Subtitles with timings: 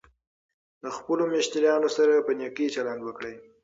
[0.83, 3.35] د خپلو مشتریانو سره په نېکۍ چلند وکړئ.